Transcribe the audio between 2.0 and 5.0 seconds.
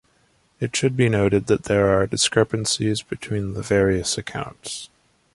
discrepancies between the various accounts.